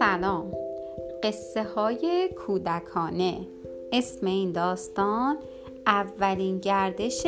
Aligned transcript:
سلام. 0.00 0.52
قصه 1.22 1.62
های 1.62 2.28
کودکانه. 2.46 3.40
اسم 3.92 4.26
این 4.26 4.52
داستان 4.52 5.38
اولین 5.86 6.58
گردش 6.58 7.26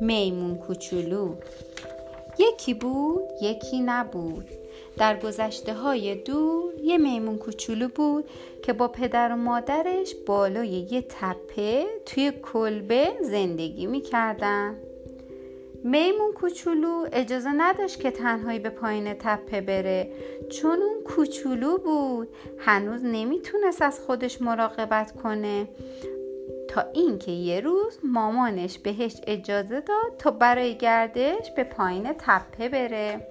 میمون 0.00 0.54
کوچولو. 0.54 1.34
یکی 2.38 2.74
بود 2.74 3.22
یکی 3.42 3.80
نبود. 3.80 4.44
در 4.96 5.20
گذشته 5.20 5.74
های 5.74 6.14
دور 6.14 6.74
یه 6.82 6.98
میمون 6.98 7.38
کوچولو 7.38 7.88
بود 7.88 8.24
که 8.62 8.72
با 8.72 8.88
پدر 8.88 9.32
و 9.32 9.36
مادرش 9.36 10.14
بالای 10.26 10.68
یه 10.68 11.04
تپه 11.08 11.84
توی 12.06 12.32
کلبه 12.52 13.08
زندگی 13.22 13.86
می‌کردن. 13.86 14.76
میمون 15.84 16.32
کوچولو 16.32 17.06
اجازه 17.12 17.50
نداشت 17.52 18.00
که 18.00 18.10
تنهایی 18.10 18.58
به 18.58 18.70
پایین 18.70 19.14
تپه 19.14 19.60
بره. 19.60 20.12
چون 20.50 20.82
اون 20.82 21.02
کوچولو 21.04 21.78
بود. 21.78 22.28
هنوز 22.58 23.04
نمی‌تونست 23.04 23.82
از 23.82 24.00
خودش 24.00 24.42
مراقبت 24.42 25.12
کنه. 25.22 25.68
تا 26.68 26.84
اینکه 26.92 27.30
یه 27.30 27.60
روز 27.60 27.98
مامانش 28.04 28.78
بهش 28.78 29.20
اجازه 29.26 29.80
داد 29.80 30.16
تا 30.18 30.30
برای 30.30 30.78
گردش 30.78 31.50
به 31.56 31.64
پایین 31.64 32.12
تپه 32.12 32.68
بره. 32.68 33.26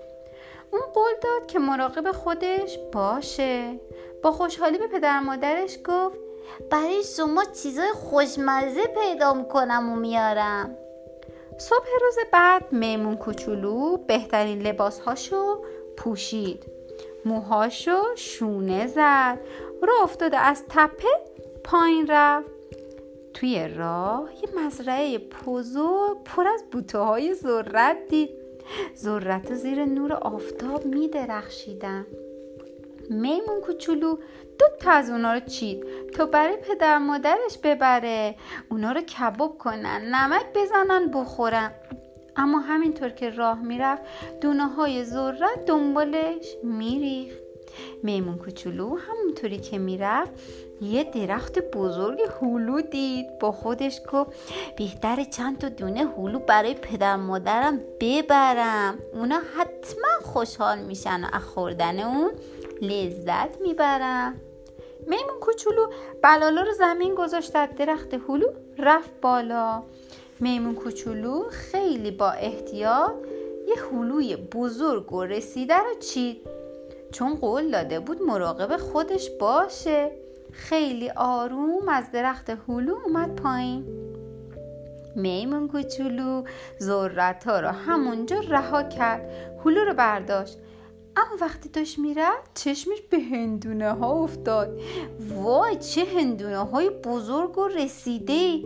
اون 0.71 0.81
قول 0.93 1.11
داد 1.23 1.47
که 1.47 1.59
مراقب 1.59 2.11
خودش 2.11 2.77
باشه. 2.93 3.79
با 4.23 4.31
خوشحالی 4.31 4.77
به 4.77 4.87
پدر 4.87 5.19
مادرش 5.19 5.77
گفت 5.85 6.17
برای 6.69 7.03
شما 7.17 7.43
چیزای 7.43 7.91
خوشمزه 7.93 8.81
پیدا 9.03 9.33
می‌کنم 9.33 9.89
و 9.89 9.95
میارم. 9.95 10.77
صبح 11.61 11.87
روز 12.01 12.15
بعد 12.31 12.73
میمون 12.73 13.17
کوچولو 13.17 13.97
بهترین 13.97 14.61
لباسهاشو 14.61 15.61
پوشید. 15.97 16.65
موهاشو 17.25 18.01
شونه 18.15 18.87
زد. 18.87 19.39
رو 19.81 19.93
افتاده 20.03 20.37
از 20.37 20.63
تپه 20.69 21.07
پایین 21.63 22.07
رفت. 22.07 22.49
توی 23.33 23.67
راه 23.67 24.29
یه 24.43 24.65
مزرعه 24.65 25.19
بزرگ 25.45 26.23
پر 26.25 26.47
از 26.47 26.63
بوته 26.71 26.97
های 26.97 27.33
ذرت 27.33 27.97
دید. 28.09 28.29
ذرت 28.97 29.53
زیر 29.53 29.85
نور 29.85 30.13
آفتاب 30.13 30.85
می 30.85 31.07
درخشیدن 31.07 32.05
میمون 33.09 33.61
کوچولو 33.65 34.17
دو 34.61 34.67
تا 34.79 34.91
از 34.91 35.09
اونا 35.09 35.33
رو 35.33 35.39
چید 35.39 35.83
تا 36.15 36.25
برای 36.25 36.57
پدر 36.57 36.97
مادرش 36.97 37.57
ببره. 37.63 38.35
اونا 38.69 38.91
رو 38.91 39.01
کباب 39.01 39.57
کنن 39.57 40.15
نمک 40.15 40.45
بزنن 40.55 41.11
بخورن. 41.13 41.71
اما 42.35 42.59
همینطور 42.59 43.09
که 43.09 43.29
راه 43.29 43.61
می‌رفت 43.61 44.01
دونه 44.41 44.67
های 44.67 45.03
ذرت 45.03 45.65
دنبالش 45.65 46.45
میریخت. 46.63 47.37
میمون 48.03 48.37
کوچولو 48.37 48.97
همونطوری 48.97 49.57
که 49.57 49.77
می‌رفت 49.77 50.31
یه 50.81 51.03
درخت 51.03 51.59
بزرگ 51.59 52.19
هلو 52.41 52.81
دید. 52.81 53.39
با 53.39 53.51
خودش 53.51 54.01
گفت 54.11 54.31
بهتر 54.77 55.23
چند 55.23 55.57
تا 55.57 55.69
دونه 55.69 56.05
هلو 56.17 56.39
برای 56.39 56.73
پدر 56.73 57.15
مادرم 57.15 57.79
ببرم. 57.99 58.99
اونا 59.13 59.39
حتما 59.57 60.07
خوشحال 60.23 60.79
میشن 60.79 61.23
و 61.23 61.27
از 61.33 61.43
خوردن 61.43 61.99
اون 61.99 62.31
لذت 62.81 63.61
می‌برم 63.61 64.35
میمون 65.07 65.39
کوچولو 65.41 65.91
بلالا 66.21 66.61
رو 66.61 66.71
زمین 66.71 67.15
گذاشت 67.15 67.53
در 67.53 67.65
درخت 67.65 68.13
هلو 68.13 68.47
رفت 68.77 69.21
بالا. 69.21 69.83
میمون 70.39 70.75
کوچولو 70.75 71.43
خیلی 71.49 72.11
با 72.11 72.31
احتیاط 72.31 73.11
یه 73.67 73.75
هلوی 73.91 74.35
بزرگ 74.35 75.13
و 75.13 75.23
رسیده 75.23 75.77
رو 75.77 75.99
چید. 75.99 76.37
چون 77.11 77.35
قول 77.35 77.71
داده 77.71 77.99
بود 77.99 78.21
مراقب 78.21 78.77
خودش 78.77 79.29
باشه. 79.29 80.11
خیلی 80.51 81.09
آروم 81.09 81.89
از 81.89 82.11
درخت 82.11 82.49
هلو 82.49 82.95
اومد 83.05 83.35
پایین. 83.35 83.85
میمون 85.15 85.67
کوچولو 85.67 86.43
ذرت 86.81 87.43
ها 87.43 87.59
رو 87.59 87.67
همونجا 87.67 88.39
رها 88.49 88.83
کرد. 88.83 89.29
هلو 89.65 89.85
رو 89.85 89.93
برداشت. 89.93 90.57
اما 91.17 91.37
وقتی 91.41 91.69
داشت 91.69 91.99
می‌رفت 91.99 92.51
چشمش 92.55 93.01
به 93.09 93.19
هندونه 93.19 93.91
ها 93.91 94.11
افتاد. 94.11 94.79
وای 95.19 95.75
چه 95.75 96.05
هندونه 96.05 96.57
های 96.57 96.89
بزرگ 96.89 97.57
و 97.57 97.67
رسیده. 97.67 98.59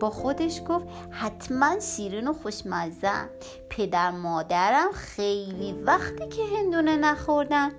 با 0.00 0.10
خودش 0.10 0.60
گفت 0.68 0.86
حتما 1.10 1.80
شیرین 1.80 2.28
و 2.28 2.32
خوشمزه 2.32 3.30
پدر 3.70 4.10
مادرم 4.10 4.92
خیلی 4.92 5.74
وقتی 5.86 6.28
که 6.28 6.42
هندونه 6.56 6.96
نخوردن. 6.96 7.72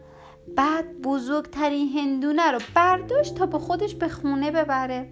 بعد 0.56 1.02
بزرگترین 1.02 1.90
هندونه 1.90 2.52
رو 2.52 2.60
برداشت 2.76 3.36
تا 3.36 3.46
با 3.46 3.60
خودش 3.60 3.96
به 3.96 4.08
خونه 4.08 4.52
ببره. 4.52 5.10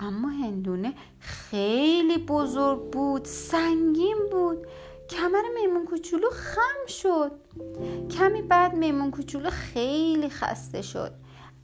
اما 0.00 0.28
هندونه 0.28 0.94
خیلی 1.18 2.18
بزرگ 2.18 2.90
بود 2.90 3.24
سنگین 3.24 4.16
بود. 4.30 4.66
کمر 5.12 5.42
میمون 5.54 5.84
کوچولو 5.84 6.30
خم 6.30 6.86
شد. 6.86 7.32
کمی 8.18 8.42
بعد 8.42 8.74
میمون 8.74 9.10
کوچولو 9.10 9.50
خیلی 9.50 10.28
خسته 10.28 10.82
شد. 10.82 11.10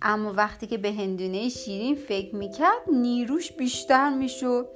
اما 0.03 0.33
وقتی 0.33 0.67
که 0.67 0.79
به 0.79 0.93
هندونه 0.93 1.49
شیرین 1.49 1.95
فکر 1.95 2.37
می‌کرد 2.37 2.83
نیروش 2.93 3.53
بیشتر 3.53 4.15
می‌شد. 4.15 4.69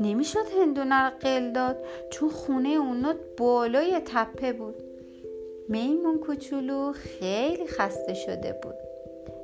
نمی‌شد 0.00 0.44
هندونه 0.60 1.04
رو 1.04 1.10
قل 1.20 1.52
داد 1.52 1.76
چون 2.10 2.28
خونه 2.28 2.68
اونا 2.68 3.14
بالای 3.36 4.00
تپه 4.04 4.52
بود. 4.52 4.74
میمون 5.68 6.18
کوچولو 6.18 6.92
خیلی 6.92 7.66
خسته 7.66 8.14
شده 8.14 8.60
بود. 8.62 8.74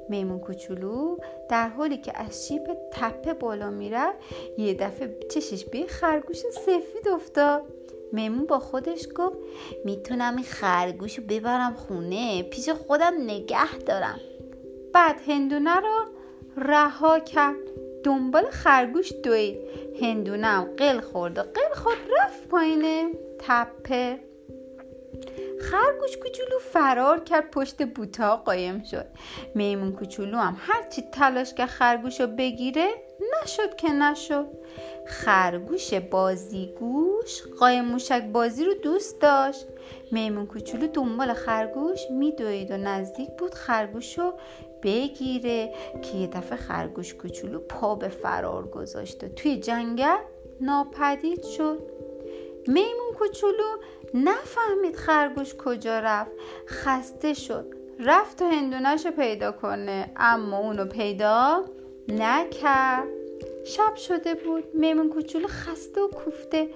میمون 0.09 0.39
کوچولو 0.39 1.17
در 1.49 1.69
حالی 1.69 1.97
که 1.97 2.19
از 2.19 2.49
شیب 2.49 2.63
تپه 2.93 3.35
بالا 3.35 3.71
می‌رفت 3.71 4.19
یه 4.59 4.75
دفعه 4.75 5.19
چشش 5.31 5.65
به 5.65 5.87
خرگوش 5.87 6.37
سفید 6.37 7.09
افتاد. 7.15 7.63
میمون 8.13 8.47
با 8.47 8.59
خودش 8.59 9.09
گفت 9.15 9.39
می‌تونم 9.85 10.37
این 10.37 10.45
خرگوش 10.45 11.19
رو 11.19 11.25
ببرم 11.29 11.75
خونه 11.75 12.43
پیش 12.43 12.69
خودم 12.69 13.13
نگه 13.19 13.79
دارم. 13.87 14.21
بعد 14.93 15.21
هندونه 15.27 15.77
رو 15.77 16.05
رها 16.57 17.19
کرد. 17.19 17.57
دنبال 18.05 18.45
خرگوش 18.51 19.13
دوید. 19.25 19.59
هندونم 20.01 20.69
قل 20.77 21.01
خورد 21.01 21.39
و 21.39 21.43
قل 21.43 21.75
خورد 21.75 21.99
رفت 22.21 22.49
پایینه 22.49 23.13
تپه. 23.39 24.32
خرگوش 25.63 26.17
کوچولو 26.17 26.59
فرار 26.73 27.21
کرد 27.21 27.51
پشت 27.51 27.83
بوتا 27.83 28.37
قایم 28.37 28.83
شد. 28.83 29.07
میمون 29.55 29.93
کوچولو 29.93 30.39
هم 30.39 30.57
هرچی 30.59 31.03
تلاش 31.03 31.55
که 31.55 31.67
خرگوش 31.67 32.21
رو 32.21 32.27
بگیره 32.27 32.89
نشد 33.43 33.77
که 33.77 33.93
نشد. 33.93 34.47
خرگوش 35.07 35.95
بازیگوش 35.95 37.43
قایم 37.59 37.85
موشک 37.85 38.23
بازی 38.23 38.65
رو 38.65 38.75
دوست 38.75 39.21
داشت. 39.21 39.67
میمون 40.13 40.47
کوچولو 40.47 40.87
دنبال 40.87 41.33
خرگوش 41.33 42.01
میدوید 42.11 42.71
و 42.71 42.77
نزدیک 42.77 43.29
بود 43.39 43.55
خرگوش 43.55 44.19
رو 44.19 44.33
بگیره 44.83 45.75
که 46.03 46.19
یه 46.19 46.27
دفعه 46.27 46.59
خرگوش 46.59 47.15
کوچولو 47.15 47.59
پا 47.59 47.95
به 47.95 48.09
فرار 48.09 48.69
گذاشت 48.69 49.25
و 49.25 49.29
توی 49.29 49.57
جنگل 49.57 50.19
ناپدید 50.61 51.43
شد. 51.43 51.83
میمون 52.67 53.12
کوچولو 53.23 53.77
نفهمید 54.15 54.97
خرگوش 54.97 55.55
کجا 55.55 55.99
رفت. 55.99 56.31
خسته 56.67 57.35
شد. 57.35 57.67
رفت 58.01 58.37
تا 58.37 58.49
هندونش 58.49 59.07
پیدا 59.07 59.53
کنه. 59.53 60.11
اما 60.17 60.59
اونو 60.59 60.85
پیدا 60.85 61.65
نکرد. 62.09 63.09
شب 63.65 63.97
شده 63.97 64.35
بود. 64.35 64.65
میمون 64.75 65.09
کوچولو 65.09 65.49
خسته 65.49 66.01
و 66.01 66.09
کوفته. 66.09 66.69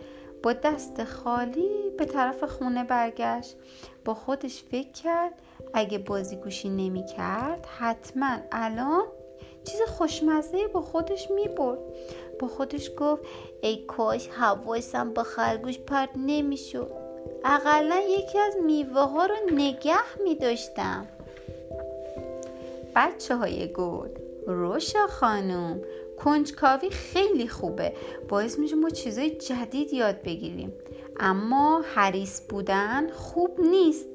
با 0.42 0.52
دست 0.52 1.04
خالی 1.04 1.90
به 1.98 2.04
طرف 2.04 2.44
خونه 2.44 2.84
برگشت. 2.84 3.56
با 4.04 4.14
خودش 4.14 4.62
فکر 4.62 4.92
کرد. 4.92 5.32
اگه 5.74 5.98
بازیگوشی 5.98 6.68
نمی 6.68 7.06
کرد 7.06 7.66
حتما 7.78 8.36
الان 8.52 9.04
چیز 9.64 9.80
خوشمزه 9.82 10.66
با 10.66 10.80
خودش 10.80 11.30
می 11.30 11.48
برد 11.48 11.78
با 12.40 12.48
خودش 12.48 12.90
گفت 12.98 13.22
ای 13.60 13.76
کاش 13.76 14.28
حواسم 14.28 15.14
با 15.14 15.22
خرگوش 15.22 15.78
پرت 15.78 16.10
نمی 16.16 16.56
شد 16.56 16.90
اقلا 17.44 18.00
یکی 18.08 18.38
از 18.38 18.56
میوه 18.64 19.00
ها 19.00 19.26
رو 19.26 19.34
نگه 19.52 20.22
می 20.24 20.34
داشتم 20.34 21.06
بچه 22.96 23.36
های 23.36 23.72
گل 23.72 24.08
روشا 24.46 25.06
خانوم 25.06 25.80
کنجکاوی 26.16 26.90
خیلی 26.90 27.48
خوبه. 27.48 27.92
باعث 28.28 28.58
میشه 28.58 28.76
ما 28.76 28.90
چیزای 28.90 29.30
جدید 29.30 29.92
یاد 29.92 30.22
بگیریم. 30.22 30.72
اما 31.20 31.82
حریص 31.94 32.40
بودن 32.48 33.10
خوب 33.10 33.60
نیست. 33.60 34.06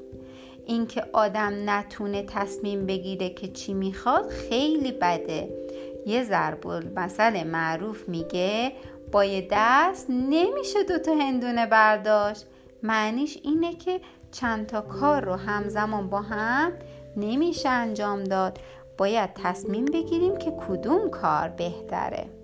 اینکه 0.66 1.04
آدم 1.14 1.70
نتونه 1.70 2.24
تصمیم 2.24 2.86
بگیره 2.86 3.30
که 3.30 3.48
چی 3.48 3.74
می‌خواد 3.74 4.30
خیلی 4.30 4.92
بده. 4.92 5.61
یه 6.06 6.24
ضرب 6.24 6.68
مثل 7.00 7.44
معروف 7.44 8.10
میگه 8.10 8.72
با 9.12 9.26
یه 9.26 9.48
دست 9.52 10.10
نمیشه 10.10 10.84
دوتا 10.84 11.16
هندونه 11.16 11.66
برداشت. 11.66 12.46
معنیش 12.84 13.38
اینه 13.44 13.76
که 13.76 14.02
چند 14.32 14.66
تا 14.66 14.82
کار 14.82 15.26
رو 15.26 15.36
همزمان 15.36 16.10
با 16.10 16.22
هم 16.22 16.72
نمیشه 17.18 17.70
انجام 17.70 18.24
داد. 18.24 18.60
باید 18.98 19.30
تصمیم 19.44 19.86
بگیریم 19.86 20.38
که 20.38 20.52
کدوم 20.68 21.10
کار 21.10 21.50
بهتره. 21.50 22.41